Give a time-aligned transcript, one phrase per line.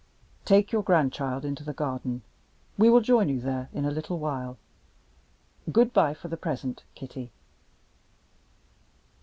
[0.45, 2.23] "Take your grandchild into the garden;
[2.75, 4.57] we will join you there in a little while.
[5.71, 7.31] Good by for the present, Kitty."